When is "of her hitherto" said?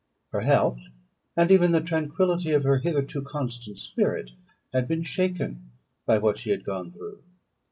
2.53-3.21